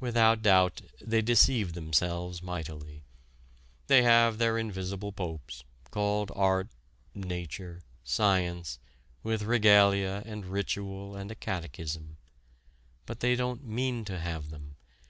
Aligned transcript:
Without 0.00 0.40
doubt 0.40 0.80
they 1.02 1.20
deceive 1.20 1.74
themselves 1.74 2.42
mightily. 2.42 3.02
They 3.88 4.02
have 4.04 4.38
their 4.38 4.56
invisible 4.56 5.12
popes, 5.12 5.64
called 5.90 6.32
Art, 6.34 6.70
Nature, 7.14 7.82
Science, 8.02 8.78
with 9.22 9.42
regalia 9.42 10.22
and 10.24 10.46
ritual 10.46 11.14
and 11.14 11.30
a 11.30 11.34
catechism. 11.34 12.16
But 13.04 13.20
they 13.20 13.36
don't 13.36 13.62
mean 13.62 14.06
to 14.06 14.18
have 14.18 14.48
them. 14.48 14.76